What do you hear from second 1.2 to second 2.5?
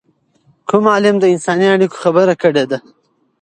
انساني اړیکو خبره